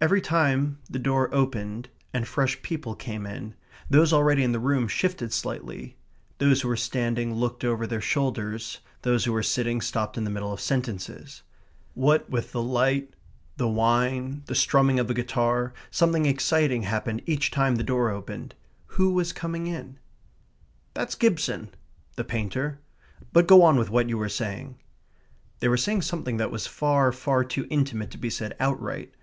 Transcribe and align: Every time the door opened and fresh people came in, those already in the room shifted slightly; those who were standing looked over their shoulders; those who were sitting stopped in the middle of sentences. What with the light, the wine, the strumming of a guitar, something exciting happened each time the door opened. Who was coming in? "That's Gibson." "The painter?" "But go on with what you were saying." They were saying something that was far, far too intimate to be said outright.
Every 0.00 0.22
time 0.22 0.78
the 0.88 0.98
door 0.98 1.28
opened 1.30 1.90
and 2.14 2.26
fresh 2.26 2.62
people 2.62 2.94
came 2.94 3.26
in, 3.26 3.54
those 3.90 4.10
already 4.10 4.42
in 4.42 4.52
the 4.52 4.58
room 4.58 4.88
shifted 4.88 5.34
slightly; 5.34 5.98
those 6.38 6.62
who 6.62 6.68
were 6.68 6.78
standing 6.78 7.34
looked 7.34 7.62
over 7.62 7.86
their 7.86 8.00
shoulders; 8.00 8.80
those 9.02 9.26
who 9.26 9.34
were 9.34 9.42
sitting 9.42 9.82
stopped 9.82 10.16
in 10.16 10.24
the 10.24 10.30
middle 10.30 10.50
of 10.50 10.62
sentences. 10.62 11.42
What 11.92 12.30
with 12.30 12.52
the 12.52 12.62
light, 12.62 13.12
the 13.58 13.68
wine, 13.68 14.44
the 14.46 14.54
strumming 14.54 14.98
of 14.98 15.10
a 15.10 15.12
guitar, 15.12 15.74
something 15.90 16.24
exciting 16.24 16.84
happened 16.84 17.20
each 17.26 17.50
time 17.50 17.74
the 17.76 17.84
door 17.84 18.08
opened. 18.08 18.54
Who 18.96 19.12
was 19.12 19.34
coming 19.34 19.66
in? 19.66 19.98
"That's 20.94 21.14
Gibson." 21.14 21.68
"The 22.16 22.24
painter?" 22.24 22.78
"But 23.34 23.46
go 23.46 23.62
on 23.62 23.76
with 23.76 23.90
what 23.90 24.08
you 24.08 24.16
were 24.16 24.30
saying." 24.30 24.76
They 25.60 25.68
were 25.68 25.76
saying 25.76 26.00
something 26.00 26.38
that 26.38 26.50
was 26.50 26.66
far, 26.66 27.12
far 27.12 27.44
too 27.44 27.66
intimate 27.68 28.10
to 28.12 28.16
be 28.16 28.30
said 28.30 28.56
outright. 28.58 29.12